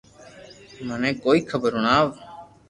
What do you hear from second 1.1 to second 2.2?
ڪوئي خبر ھڻاوُ